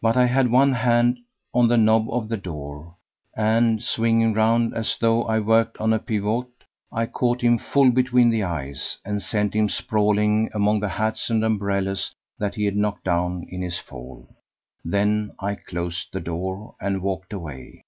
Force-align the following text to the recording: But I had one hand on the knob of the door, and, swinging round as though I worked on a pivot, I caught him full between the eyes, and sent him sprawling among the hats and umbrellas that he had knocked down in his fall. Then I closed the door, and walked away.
But 0.00 0.16
I 0.16 0.26
had 0.26 0.50
one 0.50 0.72
hand 0.72 1.20
on 1.54 1.68
the 1.68 1.76
knob 1.76 2.08
of 2.10 2.28
the 2.28 2.36
door, 2.36 2.96
and, 3.36 3.80
swinging 3.80 4.34
round 4.34 4.74
as 4.74 4.98
though 4.98 5.22
I 5.22 5.38
worked 5.38 5.78
on 5.78 5.92
a 5.92 6.00
pivot, 6.00 6.48
I 6.90 7.06
caught 7.06 7.42
him 7.42 7.58
full 7.58 7.92
between 7.92 8.28
the 8.30 8.42
eyes, 8.42 8.98
and 9.04 9.22
sent 9.22 9.54
him 9.54 9.68
sprawling 9.68 10.50
among 10.52 10.80
the 10.80 10.88
hats 10.88 11.30
and 11.30 11.44
umbrellas 11.44 12.12
that 12.40 12.56
he 12.56 12.64
had 12.64 12.74
knocked 12.74 13.04
down 13.04 13.46
in 13.50 13.62
his 13.62 13.78
fall. 13.78 14.34
Then 14.84 15.30
I 15.38 15.54
closed 15.54 16.08
the 16.12 16.18
door, 16.18 16.74
and 16.80 17.00
walked 17.00 17.32
away. 17.32 17.84